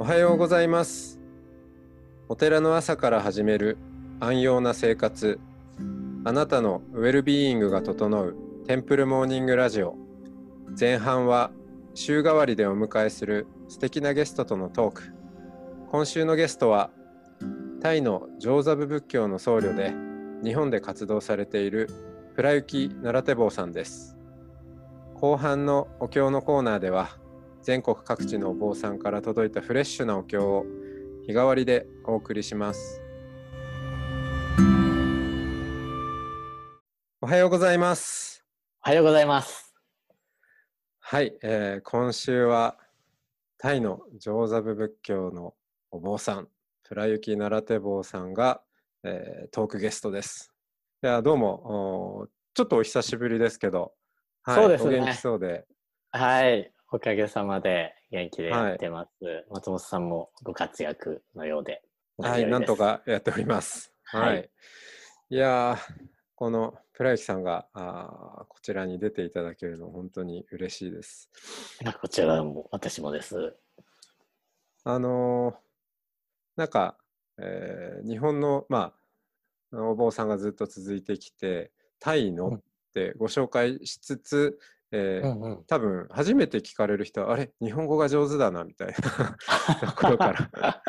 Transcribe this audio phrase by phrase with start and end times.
[0.00, 1.20] おはようございます。
[2.30, 3.76] お寺の朝から始める
[4.18, 5.38] 安養な生活。
[6.24, 8.34] あなたのウェルビーイングが整う
[8.66, 9.96] テンプルモーニングラジオ。
[10.80, 11.50] 前半は
[11.92, 15.02] 週替わりでお迎えする素敵なゲストとのトーク。
[15.90, 16.88] 今週のゲストは
[17.82, 19.92] タイのジョーザブ仏教の僧侶で
[20.42, 21.90] 日本で活動されている
[22.34, 24.16] プラユキ・ナラテボーさんです。
[25.12, 27.19] 後半のお経のコーナーでは
[27.62, 30.64] 全国各地のお坊さんから届いたフレッシュなお経を
[31.26, 33.02] 日替わりでお送りします。
[37.20, 38.46] おはようございます。
[38.82, 39.74] おはようございます。
[41.00, 42.78] はい、えー今週は
[43.58, 45.52] タイのジョーザブ仏教の
[45.90, 46.48] お坊さん
[46.82, 48.62] プラユキ・ナラテボーさんが、
[49.04, 50.50] えートークゲストです。
[51.02, 53.92] いやどうもちょっとお久しぶりですけど、
[54.44, 54.96] はい、そうですね。
[55.00, 55.66] お元気そうで。
[56.10, 59.10] はいおかげさまで元気ではいやってます、
[59.48, 61.82] 松本さんもご活躍のようで
[62.18, 63.92] はい、なんとかやっております。
[64.02, 64.28] はい。
[64.28, 64.50] はい
[65.30, 65.92] い、やー、
[66.34, 71.30] このプラユキさんがあーこちらに出ていただけるの本当に嬉しいです。
[72.00, 73.54] こちらも私もです
[74.82, 75.54] あのー
[76.56, 76.98] なんか、
[77.38, 78.94] えー日本の、ま
[79.72, 84.58] あ、お坊さんがずっと続いてきて、タイのうんってご紹介しつつ、
[84.92, 85.64] えーうんうん。
[85.64, 88.94] 多分初めて聞かれる人は、あれ、日本語が上手だなみたいな
[89.88, 90.82] ところから、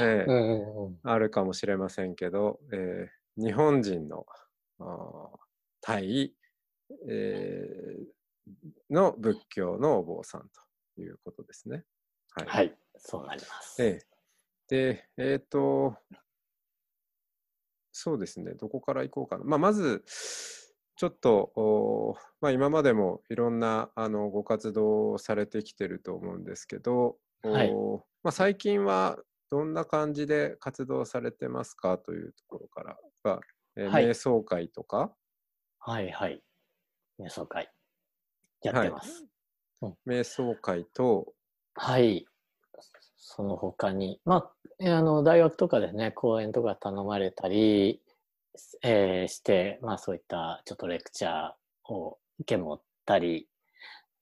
[0.00, 1.00] えーうんうんうん。
[1.02, 4.26] あるかもしれませんけど、えー日本人の
[5.80, 6.34] タイ、
[7.08, 8.20] えー
[8.90, 10.50] の仏教のお坊さん
[10.96, 11.84] ということですね。
[12.32, 12.46] はい。
[12.46, 12.78] はい。
[12.96, 14.06] そうなります、ええ。
[14.68, 15.96] で、えっ、と、
[17.92, 19.44] そうですね、どこから行こうかな。
[19.44, 20.04] まあ、まず、
[21.00, 27.72] ちょっと、おまあ、今までもいろんなあのご活動をされてきてると思うんですけど、おはい。
[28.22, 29.16] まあ、最近は
[29.50, 33.40] どんな感じで活動されてますかというところからが、
[33.78, 34.08] えーはい。
[34.10, 35.10] 瞑想会とか、
[35.78, 36.42] はいはい。
[37.18, 37.70] 瞑想会。
[38.62, 39.24] やってます。
[40.06, 41.32] 瞑想会と、
[41.76, 42.26] はい、
[43.16, 44.20] その他に。
[44.26, 48.02] まあえーあの大学とかでね講演とか頼まれたり、
[48.82, 53.48] えーしてまあそういったちょっとレクチャーを受け持ったり、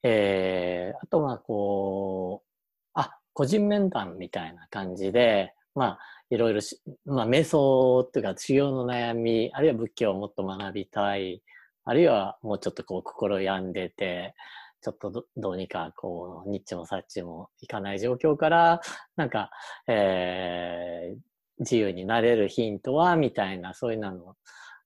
[0.02, 2.48] えーあとまあこう
[2.94, 5.98] あ個人面談みたいな感じでまあ
[6.30, 6.60] いろいろ、
[7.06, 11.42] まあ、瞑想っていうか修行の悩みあるいは仏教をもっと学びたい
[11.84, 14.34] あるいはもうちょっとこう心病んでて
[14.82, 18.80] ちょっとどどうにかこうニッチもサッチもいかない状況から
[19.16, 19.50] なんか、
[19.86, 21.27] えー
[21.60, 24.36] 自由になれるヒントはみたいなそういうの。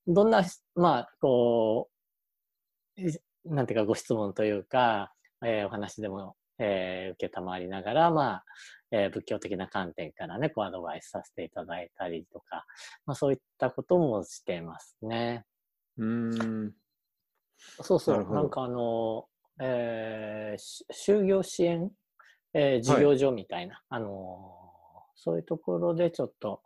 [0.06, 0.42] どんな
[0.74, 1.88] まあこ
[2.96, 3.12] うい
[3.44, 5.12] なんていうかご質問というか、
[5.44, 8.44] えーお話でも、えー受けたまわりながらまあ、
[8.90, 12.64] えー仏教的な観点からねこうアドバイスさせていただいたりとか、
[13.06, 15.44] まあ、そういったこともしてますね。
[15.98, 16.72] うーん、
[17.80, 19.26] そうそう、なんかあの、
[19.60, 21.90] えーし就業支援、
[22.54, 24.61] えー事業所みたいな、あのー
[25.22, 26.62] そういうところでちょっと、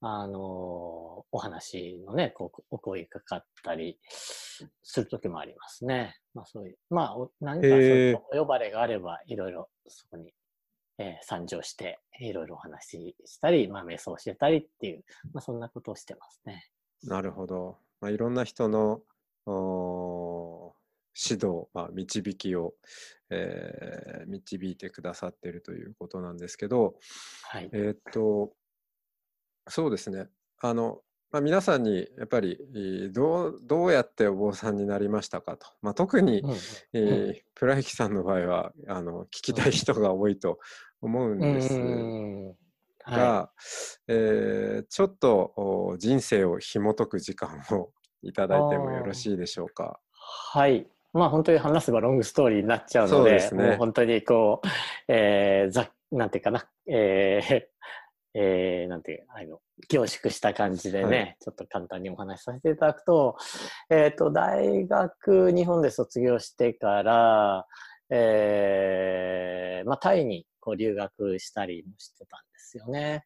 [0.00, 3.98] あのーお話のね、こうお声かかったり
[4.82, 6.16] する時もありますね。
[6.34, 10.32] まあそういう、まあお何かそういうお呼ばれがあれば、いろいろそこに、
[10.98, 16.68] えー参上して、いろいろお話ししたり、まあ瞑想してたりっていう、まあそんなことをしてますね。
[17.04, 17.78] なるほど。
[18.00, 19.00] まあ、いろんな人の
[21.16, 22.74] 指導、まあ、導きを、
[23.30, 26.94] えー導いてくださっているということなんですけど、
[27.42, 27.68] はい。
[27.72, 28.52] えーっと、
[29.68, 30.28] そうですね。
[30.60, 36.56] あの、まあ、皆さんにやっぱりえーどうどうやってお坊さんになりましたかと、まあ、特に、うんうん
[36.92, 40.58] えープラユキさんの場合はあの聞きたい人が多いと
[41.00, 42.56] 思うんですうんはい
[43.18, 43.52] が、
[44.08, 47.90] えーちょっとお人生を紐解く時間を
[48.22, 50.00] いただいてもよろしいでしょうか。
[50.12, 50.86] はい。
[51.14, 53.66] まあ本当に話せばロングストーリーになっちゃうそので、うですね。
[53.68, 54.68] もう本当にこう、
[55.08, 57.62] えー、ざなんていうかな、えー、
[58.36, 61.36] えー、なんていう、あの、凝縮した感じでね、はい。
[61.40, 63.36] ちょっと簡単にお話しさせていただくと、
[63.90, 67.66] えっ、と、大学日本で卒業してから、
[68.10, 73.24] えー、まあタイにこう留学したりもしてたんですよね。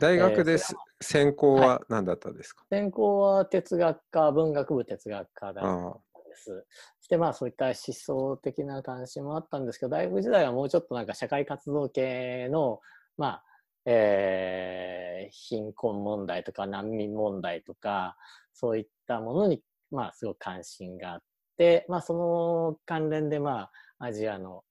[0.00, 6.00] 大学でえーす、専攻は何だったですか、専攻は哲学科、文学部哲学科だったあ
[6.30, 6.66] です。
[7.10, 12.78] そしてまあそういった思想的な関心もあったんですけど、大学時代はもうちょっとなんか社会活動系の、
[13.18, 13.44] まあ、
[13.84, 18.16] えー貧困問題とか難民問題とか、
[18.52, 19.60] そういったものに、
[19.90, 21.22] まあすごく関心があっ
[21.58, 24.62] て、まあその関連でまあアジアの、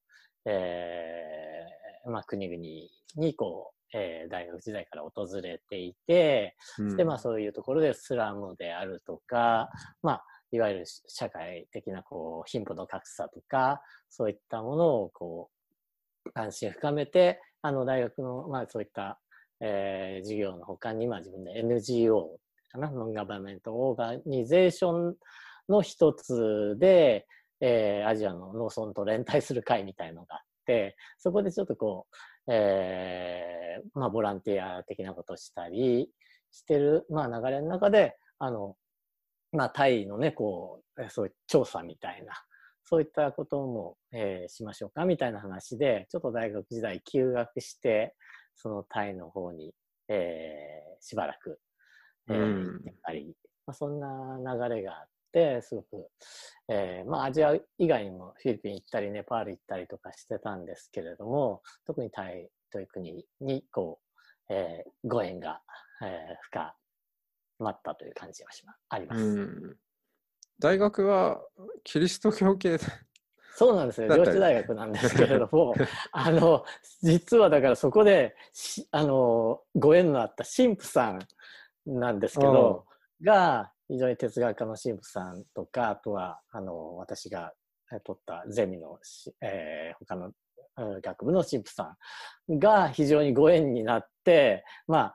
[0.46, 2.62] えーまあ、国々
[3.16, 6.96] にこう、えー大学時代から訪れていて、うん。
[6.96, 9.68] でまあそういうところでスラムであるとか、
[10.02, 15.50] まあ、いわゆる社会的なこう貧富の格差とかそういったものをこ
[16.26, 19.18] う関心を深めてあの大学の、まあ、そういった、
[19.60, 22.38] えー授業の他に、まあ、自分で NGO
[22.70, 25.16] かなノンガバメントオーガニゼーション
[25.68, 27.26] の一つで、
[27.60, 36.08] えーアジアの農村と連帯する会みたいのがあってそこでちょっとこう、えーまあ、ボランティア的なことをしたり
[36.52, 38.74] してる、まあ、流れの中であの、
[39.52, 42.32] まあ、タイのねこうえーそういう調査みたいな
[42.84, 48.14] そういったことも、えーしましょうかみたいな話でちょっと大学時代休学して
[48.56, 49.72] そのタイの方に、
[50.08, 51.58] えーしばらく、
[52.28, 52.64] えーうん。
[52.64, 53.34] 行ってたり、
[53.66, 54.38] まあ、そんな
[54.68, 56.08] 流れがあってすごく、
[56.68, 64.00] えーまあ、アジア以外にもフィリピン行ったりネパール行ったりとかしてたんですけれども特にタイという国にこ
[64.50, 65.60] う、えーご縁が、
[66.02, 66.08] えー
[66.42, 66.74] 深
[67.62, 69.22] まったという感じがしまあります。
[69.22, 69.76] うん
[70.58, 71.40] 大学は
[71.84, 72.84] キリスト教系で
[73.54, 74.08] そうなんですよ。
[74.08, 75.74] 上智大学なんですけれども、
[76.12, 76.64] あの、
[77.02, 81.18] 実はだからそこで、しあの、ご縁のあった神父さん
[81.86, 82.86] なんですけど、
[83.22, 87.54] が、非常に哲学科の神父さんとか、あとは、あの、私が
[87.92, 90.32] え取ったゼミのし、えー他の
[90.76, 91.96] うん学部の神父さ
[92.48, 95.14] んが非常にご縁になって、まあ、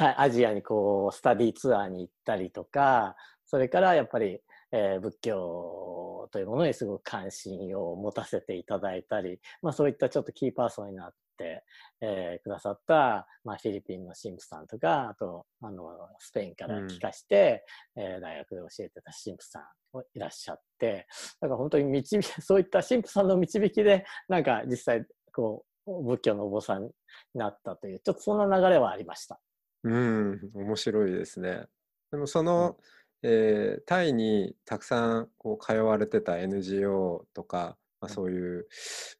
[0.00, 3.16] アジアにこう、スタディツアーに行ったりとか、
[3.46, 4.40] それからやっぱり、
[4.72, 11.64] えー仏教というものにすごく関心を持たせていただいたり、まあ、そういったちょっとキーパーソンになって、
[12.02, 17.64] えーくださった、まあ、フィリピンの神父さんとかあとあのスペインから帰化して、
[17.96, 19.62] えー大学で教えてた神父さん
[19.92, 21.06] もいらっしゃって
[21.40, 26.90] だから本当に導き そういった神父さんの導きでなんか実際こう仏教のお坊さんに
[27.34, 29.40] なったというちょっとそんな流れはありました。
[29.84, 31.66] うん面白いですね。
[32.10, 32.76] でもその、
[33.22, 38.66] えータイにたくさんこう通われてた NGO とか、まあ、うんそういう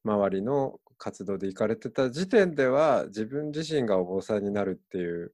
[0.04, 5.32] 周りの活動で行かれてた時点では自分自身がお坊さんになるっていう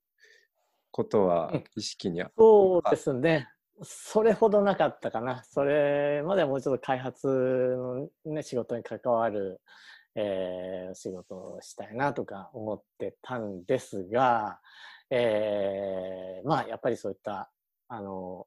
[0.91, 3.49] ことはうん意識にあそうですね。
[3.83, 5.43] それほどなかったかな。
[5.45, 9.61] それまではもうちょっと開発の、ね、仕事に関わる、
[10.15, 14.61] えー仕事をしたいなとか思ってたんですが、
[15.11, 17.51] えーまあやっぱりそういった
[17.89, 18.47] あの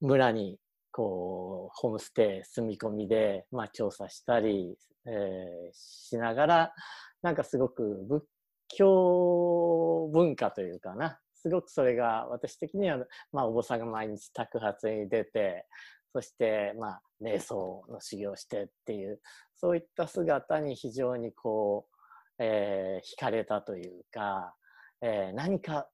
[0.00, 0.58] 村に
[0.90, 4.76] こうホームステイ住み込みで、まあ、調査したり、
[5.06, 6.74] えーしながら
[7.22, 8.24] なんかすごく仏
[8.68, 12.98] 教文化というかなすごくそれが私的には、
[13.32, 15.66] まあ、お坊さんが毎日托発に出て
[16.12, 19.20] そして、まあ、瞑想の修行してっていう
[19.56, 24.54] そういった姿に非常にこう、えー惹かれたというか、
[25.02, 25.88] えー何か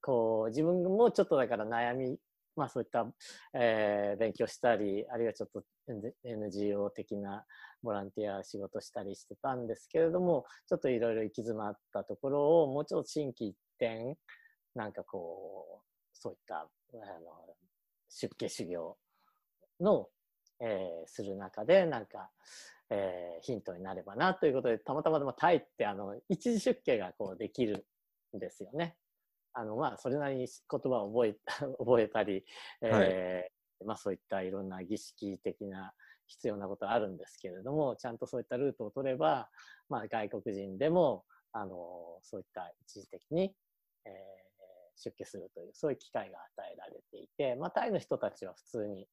[0.00, 2.16] こう自分もちょっとだから悩み
[2.56, 3.06] まあそういった、
[3.54, 5.62] えー勉強したりあるいはちょっと
[6.24, 7.44] NGO 的な
[7.82, 14.16] ボランティア仕事したりしてたんですけれどもちょっといろいろ行き詰まったところをもうちょっと心機一転
[14.74, 17.54] なんかこうそういったあの
[18.08, 18.96] 出家修行
[19.80, 20.08] の、
[20.60, 22.30] えーする中でなんか、
[22.90, 27.86] えーヒントになればなということでたまたまでもタイってあの一時出家がこうできる
[28.38, 28.96] ですよね。
[29.54, 31.36] あのまあそれなりに言葉を覚え
[31.78, 32.44] 覚えたり、
[32.80, 35.94] えーまあ、そういったいろんな儀式的な
[36.26, 39.50] 必要なことはあるんですけれどもちゃんとそういったルートを取れば、
[39.90, 43.54] まあ、外国人でもあのそういった一時的に、
[44.06, 44.42] えー
[44.96, 49.08] 出家するというそういう機会が与えられていて、まあ、タイの人たちは普通に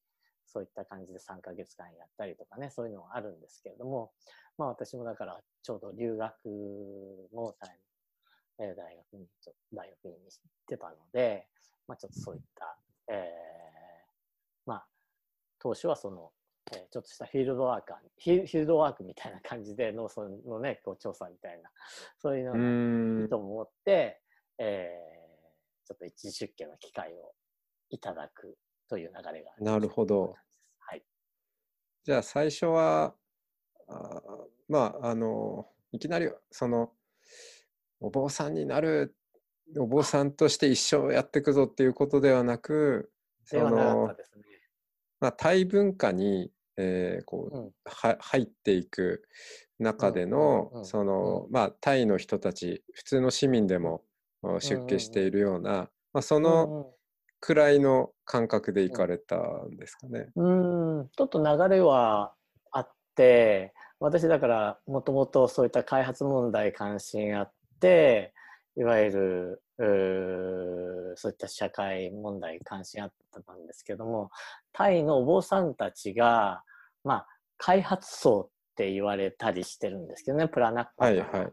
[0.45, 4.11] そういった感じで3ヶ月間やったりとかねそういうのはあるんですけれども、
[4.57, 6.33] まあ、私もだからちょうど留学
[7.33, 7.75] もタイの、
[8.59, 11.47] えー大学にちょ大学院に行ってたので、
[11.87, 13.19] まあ、ちょっとそういった、えー
[14.65, 14.87] まあ
[15.59, 16.31] 当初はその、
[16.71, 21.69] えーちょっとしたフィールドワーカーフィールドワークみたいな感じで農村のねこう調査みたいな
[22.19, 24.21] そういうのうがんいいと思って、
[24.57, 25.19] えー
[25.85, 27.33] ちょっと一時出家の機会を
[27.89, 28.55] いただく
[28.87, 30.35] という流れがなるほど。
[30.77, 31.03] はい。
[32.03, 33.15] じゃあ最初は
[33.87, 36.93] あーまああのいきなりその
[37.99, 39.15] お坊さんになる
[39.77, 43.11] お坊さんとして一生やっていくぞっていうことではなく
[43.45, 44.13] そのね。
[45.19, 49.23] まあ、タイ文化に、えーこううんは入っていく
[49.79, 54.03] 中でうんの、うんうんそのまあタイの人たち普通の市民でも
[54.43, 56.93] あ出家しているような、まあ、その
[57.41, 60.29] くらいの感覚で行かれたんですかね。
[60.35, 62.33] うんうん、ちょっと流れは
[62.71, 67.58] あって、私だからもともとそういった開発問題関心あって
[68.77, 69.63] いわゆる
[71.15, 73.13] そういった社会問題関心あっ
[73.45, 74.29] たんですけども
[74.73, 76.63] タイのお坊さんたちが
[77.03, 81.51] まあ開発層って言われたりしてるんですけどねプラナッパはいはい。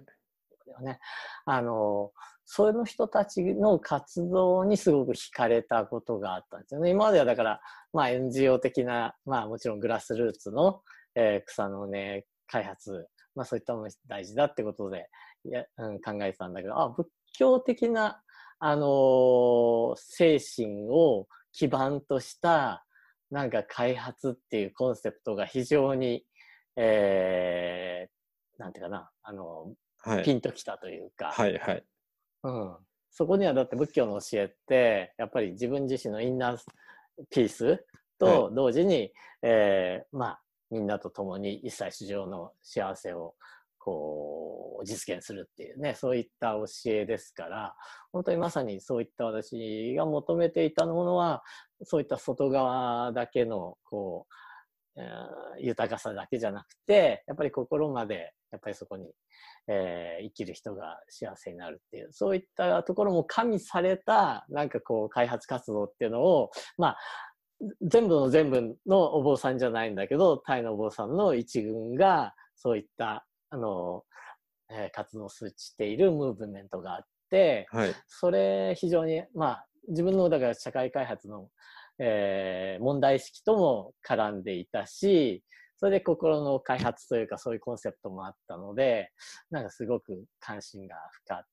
[0.82, 0.98] ね。
[1.44, 2.12] あの、
[2.44, 6.90] その人たちの活動にすごく惹かれたことがあったんですよね。
[6.90, 7.60] 今まではだから、
[7.92, 10.82] まあ NGO 的な、まあもちろんグラスルーツの、
[11.14, 13.06] えー草の根開発、
[13.36, 15.08] まあそういったものが大事だってことで
[15.44, 17.06] いや、うん、考えてたんだけど、あ、仏
[17.38, 18.20] 教的な、
[18.58, 22.84] あのー精神を基盤とした、
[23.30, 26.24] なんか開発っていうコンセプトが非常に、
[26.76, 30.24] えー、なんていうかな、あの、はい。
[30.24, 31.84] ピンときたというか、はいはい。
[32.44, 32.76] うん、
[33.10, 36.58] そこにはだって仏教の教えってやっぱり自分自身のインナー
[37.30, 37.84] ピース
[38.18, 39.12] と同時に、
[39.42, 43.34] えーまあみんなと共に一切市場の幸せを
[43.78, 47.74] こう実現するっていうねそういった教えですから
[48.12, 51.44] 本当にまさにそういった私が求めていたものは
[51.84, 54.26] そういった外側だけのこ
[54.96, 55.06] う、えー
[55.58, 59.10] 豊かさだけじゃなくてやっぱり心までやっぱりそこに
[59.68, 66.96] えー生きる人が幸せになるっていう、そういったところも加味された、なんかこう、開発活動っていうのを、まあ、
[67.80, 74.04] 全部の全部のお坊さんじゃないんだけど、タイのお坊さんの一群が、そういった、あの、
[74.70, 77.94] えー活動しているムーブメントがあって、はい。
[78.08, 81.48] それ非常に、まあ、自分のだから社会開発の、
[81.98, 85.42] えー問題意識とも絡んでいたし、
[85.78, 89.10] それで心の開発というかそういうコンセプトもあったので、
[89.50, 91.44] なんかすごく関心が深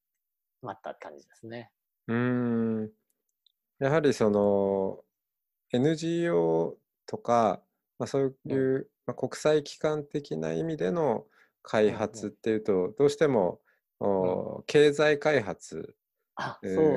[0.62, 1.70] まった感じですね。
[2.08, 2.92] うーん。
[3.80, 5.04] やはりその
[5.74, 7.62] NGO とか、
[8.00, 11.26] まあ、そういう、まあ、国際機関的な意味での
[11.62, 13.60] 開発っていうと、どうしても、
[14.00, 15.96] お経済開発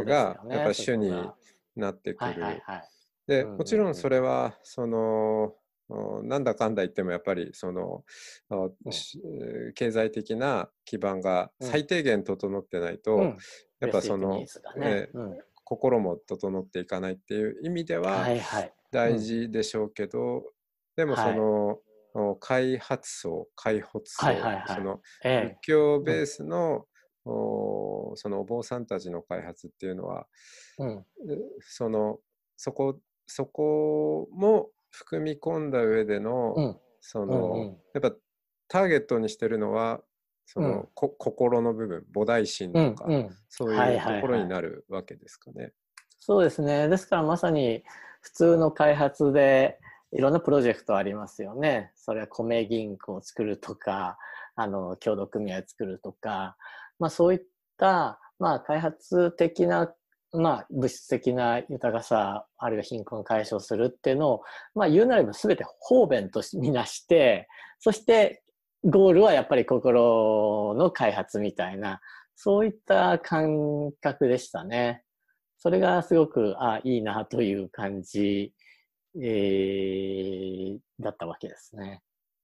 [0.04, 0.40] が。
[0.48, 1.10] やっぱ主に
[1.76, 2.30] なってくる。
[2.32, 2.88] はいはいはい。
[3.26, 5.54] で、うんうんもちろんそれは、その、
[5.88, 8.04] おなんだかんだ言ってもやっぱりその、
[8.50, 9.72] おうん。
[9.74, 11.68] 経済的な基盤がうん。
[11.68, 13.38] 最低限整ってないと、うん。
[13.80, 14.44] やっぱその
[14.76, 15.08] ね
[15.66, 18.72] 心も整っていかないっていう意味でははいはい。
[18.92, 20.44] 大事でしょうけど、
[20.94, 21.80] でもその、
[22.14, 26.86] お開発層開発層、はいはいはいそのえ仏教ベースの、
[27.24, 30.26] おそのお坊さんたちの開発っていうのは
[30.78, 30.82] え。
[30.84, 30.96] うん。
[30.98, 31.04] う
[31.60, 32.20] その
[32.56, 36.80] そこそこも含み込んだ上での、うん。
[37.00, 38.12] その、うんうんやっぱ
[38.68, 40.00] ターゲットにしてるのは
[40.46, 43.36] その、うんこ心の部分菩提心うんとか、うん。
[43.48, 45.72] そうはいいうはいはいところになるわけですかね。
[46.18, 46.88] そうですね。
[46.88, 47.84] ですからまさに
[48.20, 49.78] 普通の開発で
[50.12, 51.92] いろんなプロジェクトありますよね。
[51.94, 54.18] それは米銀行を作るとか、
[54.54, 56.56] あの、協同組合を作るとか、
[56.98, 57.40] まあそういっ
[57.76, 59.92] た、まあ開発的な、
[60.32, 64.42] まあ物質的な豊かさ、あるいは貧困解消するっていうのを、
[64.74, 67.48] まあ言うなれば全て方便とみなして、
[67.78, 68.42] そして
[68.88, 72.00] ゴールはやっぱり心の開発みたいな、
[72.36, 75.02] そういった感覚でしたね。
[75.58, 78.54] それがすごく、あいいなという感じ、
[79.20, 82.02] えーだったわけですね。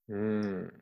[0.08, 0.72] うん。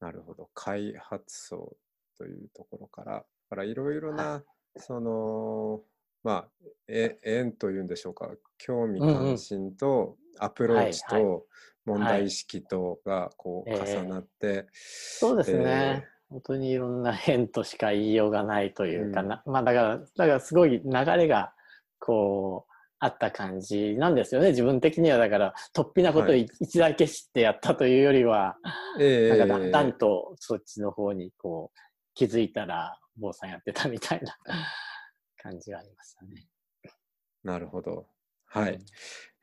[0.00, 0.50] なるほど。
[0.54, 1.76] 開発層
[2.18, 4.42] というところから、だからいろいろな、
[4.76, 5.82] その、
[6.22, 6.48] まあ、
[6.88, 11.22] え縁というんでしょうか、興味関心とアプローチはい。
[11.22, 11.46] と
[11.84, 13.96] 問題意識とがこうええ。
[13.96, 16.06] 重なって、そうですね。
[16.30, 19.28] 本当にいろんな 変としか言いようがないというかうん。
[19.28, 21.54] な、まあだから、だからすごい流れが、
[21.98, 24.50] こう、あった感じなんですよね。
[24.50, 26.48] 自分的にはだから、突飛なことをはい。
[26.60, 28.56] 一大決してやったというよりは、
[29.00, 31.78] ええなんかだんだんとそっちの方にこう、
[32.14, 34.36] 気づいたら坊さんやってたみたいな
[35.42, 36.46] 感じがありましたね。
[37.42, 38.06] なるほど。
[38.46, 38.74] はい。
[38.74, 38.80] うん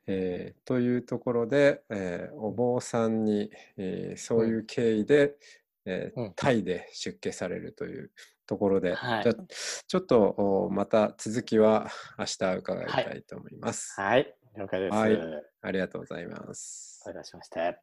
[0.06, 5.36] えーというところで、えーお坊さんに、えーそういう経緯で、
[5.84, 8.10] えーうんタイで出家されるという
[8.46, 9.44] ところで、はいじゃあ
[9.86, 11.88] ちょっとおまた続きは
[12.18, 14.00] 明日伺いたいと思います。
[14.00, 14.96] はい、了解です。
[14.96, 17.04] はいお願ありがとうございます。
[17.08, 17.78] いたしまして。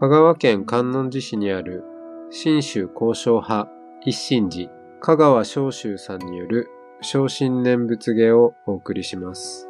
[0.00, 1.82] 香川県観音寺市にある
[2.30, 3.68] 新州交渉派
[4.04, 4.70] 一心寺
[5.00, 6.68] 香川昇州さんによる
[7.00, 9.67] 昇進念仏芸をお送りします。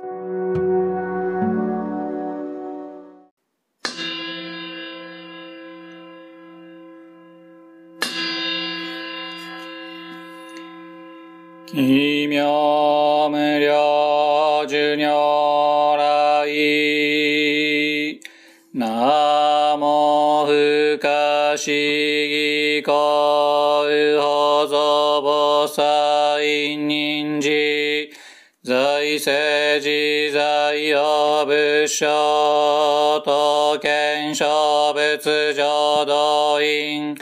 [30.99, 37.17] 在を仏所と検証仏浄土院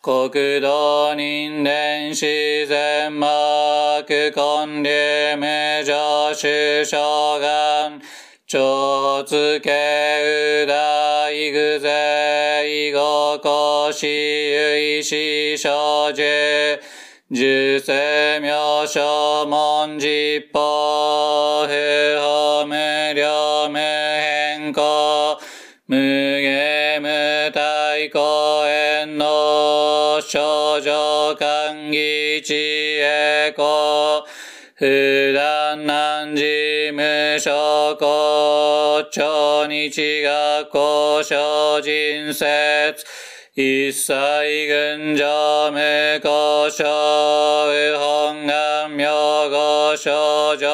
[0.00, 0.30] 国
[0.60, 3.28] 土人伝自然幕
[4.06, 8.00] 根流無常主将願
[8.46, 16.78] 超つけう大具税ごこしゆいし少女
[17.30, 21.72] 十世名称文実法不
[22.18, 25.38] 法無量無変更
[25.86, 29.98] 無下無体公園の。
[30.20, 34.22] 少女歓喜知恵公
[34.74, 43.04] 普段難事無所公超日学校小人説
[43.54, 46.86] 一切群上無故障
[47.98, 49.06] 本願名
[49.48, 50.68] 号症状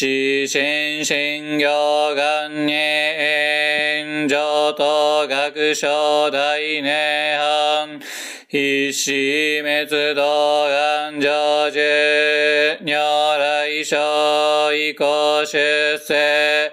[0.00, 8.00] 死神信行願に炎上と学書大涅槃
[8.46, 9.10] 必死
[9.60, 11.80] 滅動願成就
[12.84, 12.94] 如
[13.40, 15.58] 来所以降出
[15.98, 16.70] 世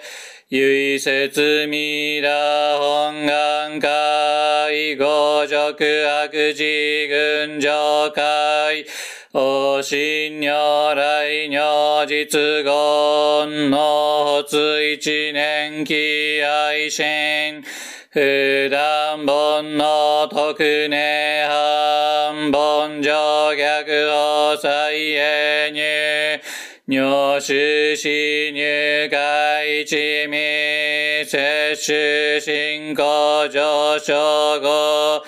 [0.49, 5.73] 唯説未羅本願会五辱
[6.05, 8.85] 悪事群上会
[9.37, 17.61] お信如来如実言の発一年期愛心
[18.11, 26.41] 普段本の特寧半本上逆法再永入
[26.87, 35.25] 入手死入会一味摂取進行上昇後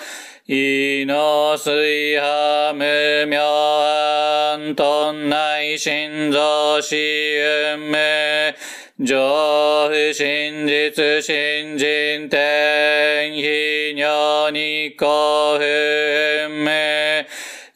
[0.50, 17.26] 異の水波無明暗頓内心臓死運無上不真実新人天非尿日光不運無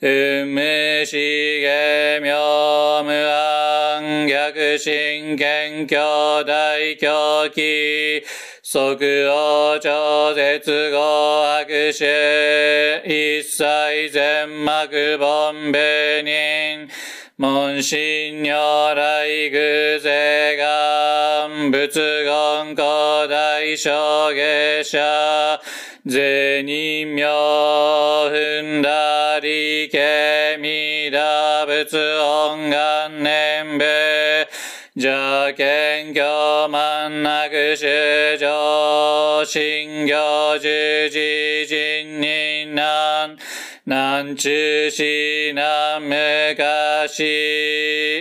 [0.00, 1.18] 運無死
[1.60, 8.24] 下妙無暗逆心謙虚大狂気。
[8.72, 8.78] 即
[9.28, 12.06] 応超絶後悪臭
[13.04, 15.78] 一切全幕本部
[16.24, 16.88] 人
[17.36, 25.60] 門心如来偶税願仏言古代小下者
[26.06, 27.26] 税人名
[28.30, 34.11] 踏んだりけみだ仏音願念部
[34.94, 43.38] 邪見教満なく主上信行十字人人難
[43.86, 47.24] 南中市南昔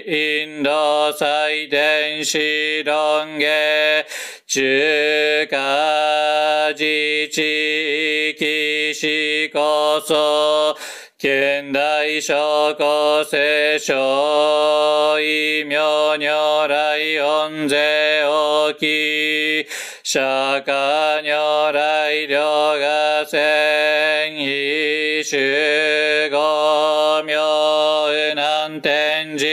[0.08, 4.06] インド祭典史論下
[4.48, 6.86] 中華自
[7.34, 10.78] 治域史こそ
[11.24, 15.78] 現代諸古聖書異名
[16.18, 19.68] 如来恩税大き
[20.02, 20.20] 釈
[20.66, 22.42] 迦如来両
[22.80, 29.46] が戦異種五名南天竺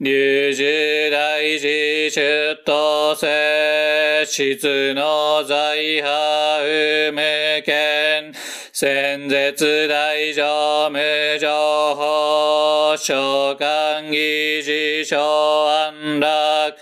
[0.00, 8.34] 流樹大寺出頭世質の財派無権
[8.76, 10.98] 先絶大乗無
[11.38, 16.74] 情報召喚議事小安楽。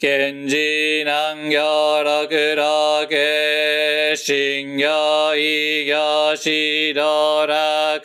[0.00, 8.00] 賢治南行六六信行異行指導楽。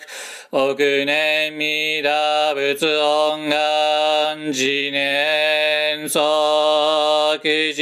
[0.52, 7.82] 億年未打仏音願自年即時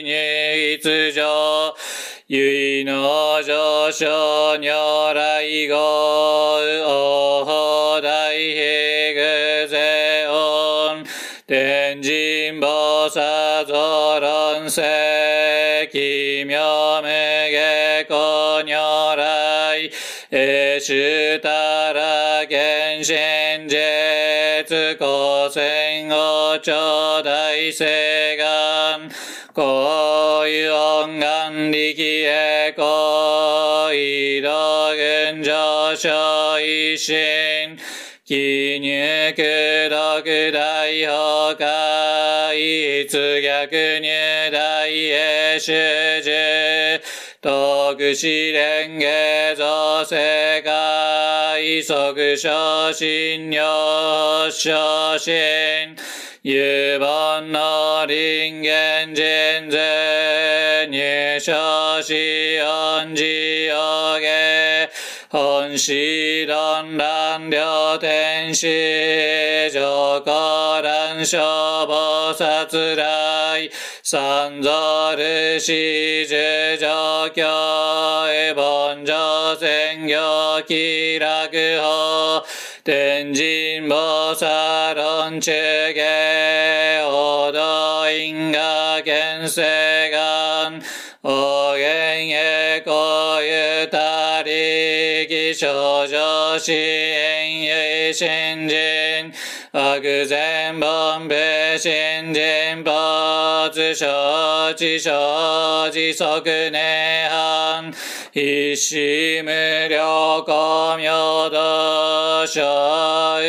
[0.00, 0.08] 入
[0.74, 1.19] 一上
[2.32, 4.06] 唯の上昇
[4.58, 5.74] 如来語
[6.86, 11.04] 王法大悲具税音
[11.48, 18.14] 天神菩薩増論世奇妙無下古
[18.62, 19.90] 如来。
[20.30, 29.29] 永主たら原神絶古戦王朝大聖願。
[29.60, 37.76] こういう音願力へこう移動群上昇一心
[38.24, 39.42] 記入苦
[39.90, 45.72] 毒大崩壊、出逆入大へ主
[46.22, 47.02] 従、
[47.42, 55.96] 徳死蓮華造世界、即昇進領昇進、
[56.42, 64.88] 有本の人間人税、入所し恩寺を下、
[65.28, 73.70] 本師論乱両天使、上皇乱消防殺来、
[74.02, 77.50] 三蔵ルシ十上教、
[82.86, 85.52] エボン上宣行気楽法、天神菩薩論中
[85.94, 88.58] 下、王道因果
[89.00, 90.80] 現世願、
[91.22, 99.32] お元へこゆたりぎ少女支援ゆい新人、
[99.72, 101.34] 悪善本部
[101.78, 102.90] 新人没
[108.32, 108.96] 承知承知即涅槃、一死
[109.42, 111.10] 無量光明
[111.50, 112.60] 道小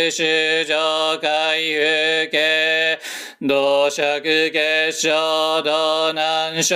[0.10, 0.24] 主
[0.68, 2.98] 上海風景、
[3.48, 5.12] 同釈結晶
[5.64, 6.76] 道南小、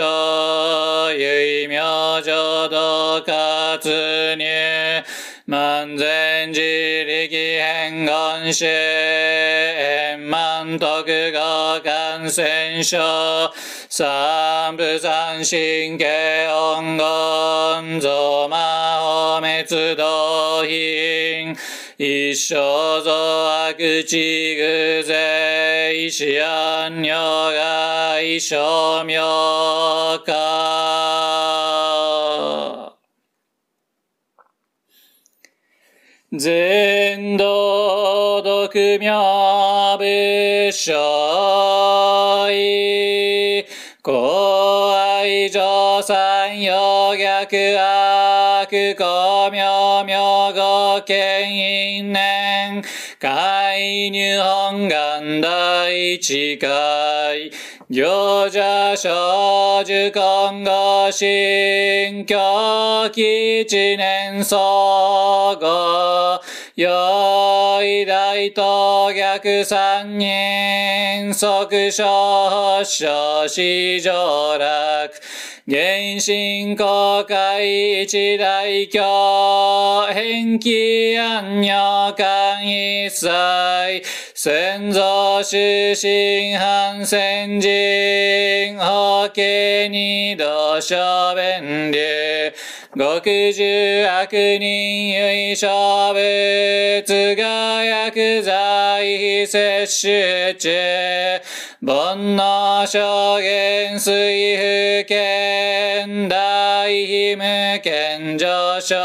[1.18, 1.82] 唯明
[2.22, 5.04] 浄道活入、
[5.48, 10.45] 万全自力変願主、円満
[10.80, 13.00] 徳合感染症、
[13.90, 18.58] 三部三神経音言、増魔
[19.00, 21.56] 法滅道品、
[21.98, 22.56] 一生
[23.02, 23.12] 増
[23.70, 29.22] 悪地偶税、死安女が一生明
[30.26, 31.26] か。
[36.38, 37.95] 全道
[38.68, 40.04] 独妙部
[40.72, 43.64] 所意、
[44.02, 52.84] 公愛上三陽逆悪公明明語見因年、
[53.20, 53.78] 海
[54.10, 57.52] 入本願第一回、
[57.90, 64.58] 行者少女今後新教基一年総
[65.62, 66.42] 合、
[67.84, 75.12] い大と逆三人、即小小市上楽、
[75.66, 85.00] 原神公開一大教、返記安女間一切、先祖
[85.44, 92.54] 出身反戦人、法家二度小弁流、
[92.98, 101.42] 極重悪人唯小物が薬剤摂取中、
[101.82, 107.44] 煩悩証言水不見大非無
[107.84, 108.96] 見上昇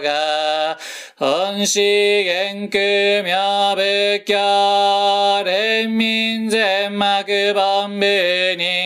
[0.00, 0.78] が、
[1.16, 8.79] 本資元空妙仏教、連民全幕本部人、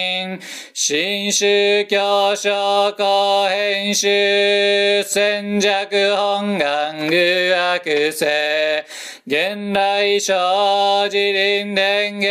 [0.86, 8.84] 新宗教諸公編集、戦弱本願具悪性、
[9.24, 12.28] 現代生自林伝下、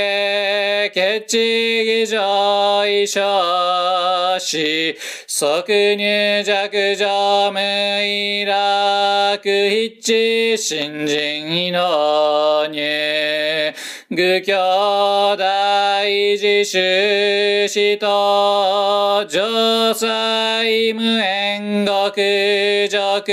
[0.93, 4.93] 決地儀上異少子、即
[5.33, 7.57] 入弱上無
[8.05, 13.73] 意楽、一致新人異能入、
[14.15, 16.05] 愚教大
[16.37, 23.31] 自主死と、上祭無縁極俗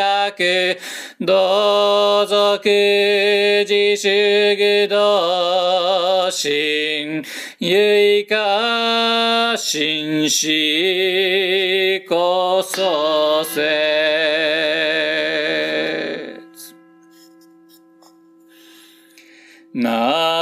[0.00, 0.78] 悪、
[1.20, 2.68] 同族
[3.66, 7.22] 自主具道心、
[7.58, 13.95] 唯か心死こそせ。
[19.76, 20.35] ナ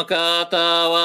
[0.00, 0.56] の方
[0.88, 0.96] は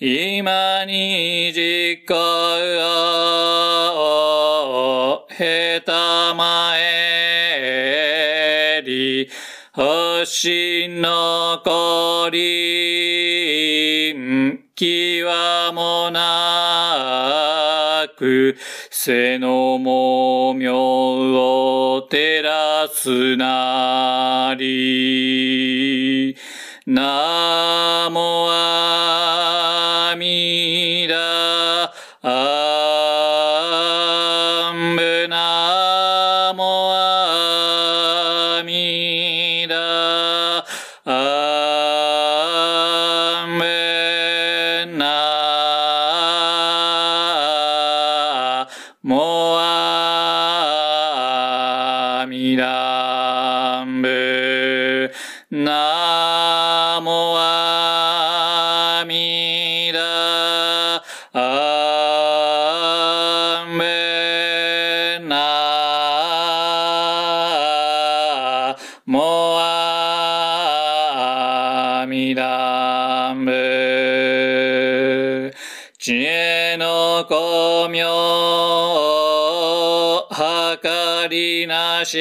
[0.00, 2.14] 今に実行
[3.94, 8.02] をへたまえ
[8.84, 9.28] り
[9.72, 12.36] 星のこり
[14.74, 18.56] 気はもなく
[18.90, 20.74] 背のもみょ
[21.98, 22.25] を照ら
[23.06, 26.36] すなり
[26.84, 31.92] なもあみだ
[32.22, 32.32] あ
[34.74, 40.64] んぶなもあみだ
[41.04, 41.45] あ
[81.36, 82.18] りなし。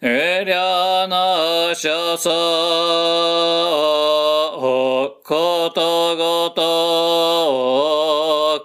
[0.00, 2.30] 無量の所相
[5.24, 6.60] ことごと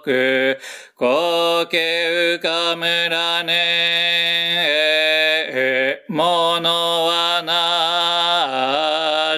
[0.02, 0.58] く
[0.98, 3.19] 光景浮かむら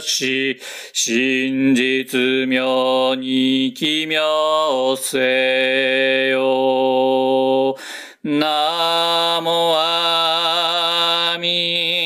[0.08, 0.60] し
[0.92, 7.76] 真実妙に奇妙せよ。
[8.24, 12.01] 名もあみ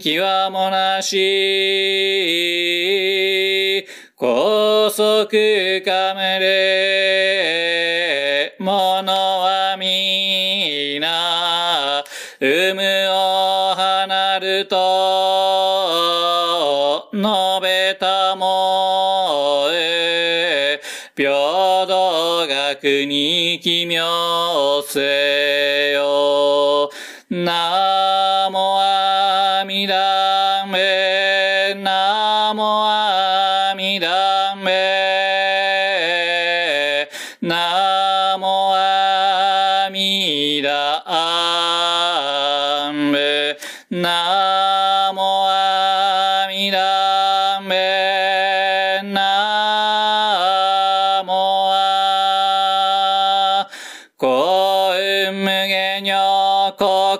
[0.00, 1.16] 極もなし。
[4.16, 5.99] 高速か
[23.06, 26.90] に奇妙せよ
[27.30, 27.59] な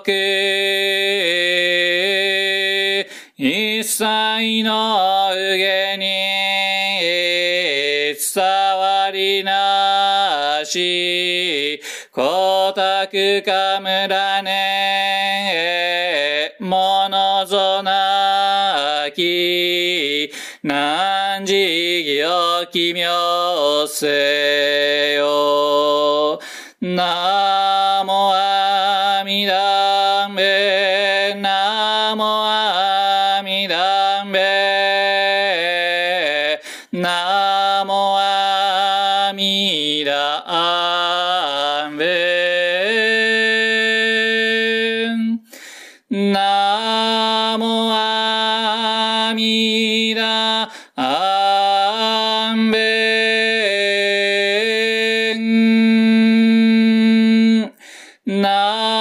[0.01, 0.11] 女国
[3.37, 6.03] 一切の上に
[8.17, 11.81] 伝わりなし。
[12.13, 13.07] 光沢
[13.41, 15.61] かむらね
[16.59, 20.31] ものぞなき。
[20.63, 24.80] 何時義奇妙せ。
[58.25, 59.00] ナ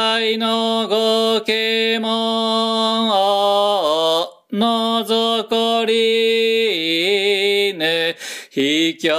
[0.00, 8.16] 一切のご啓蒙を覗こりぬ
[8.50, 9.10] 卑怯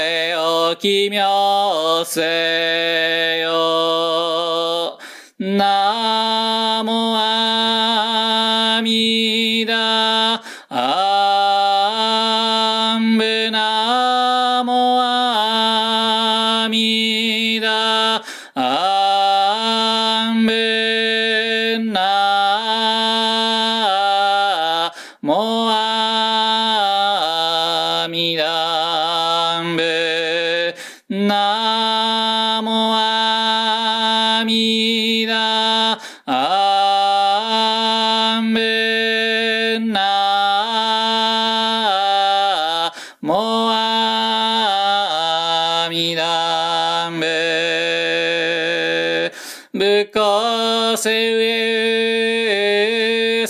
[0.00, 3.31] へお奇妙せ。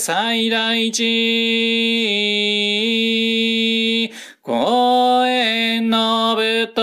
[0.05, 1.01] 最大地
[4.43, 6.83] 公園のぶと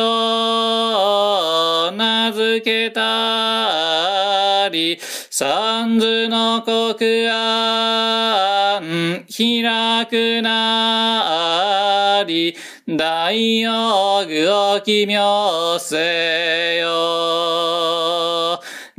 [1.98, 4.98] 名付けたり
[5.30, 12.56] 三途の国案開くなり
[12.88, 18.00] 大王具を奇妙せよ。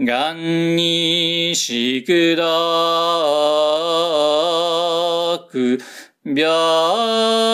[0.03, 1.53] 願に
[5.39, 5.79] く、
[6.25, 6.49] びゃ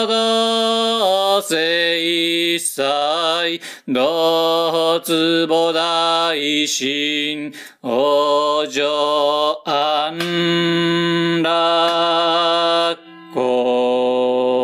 [0.07, 12.97] がせいさい、どつぼ大神、おじょあんら
[13.33, 14.63] こ。